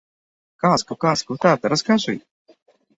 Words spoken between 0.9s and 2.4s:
казку, тата, раскажы!